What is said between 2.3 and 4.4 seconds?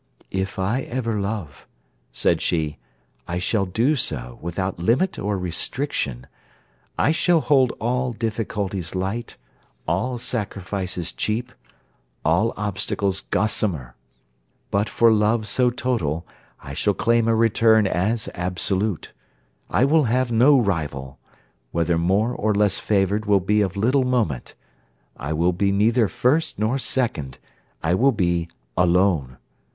she, 'I shall do so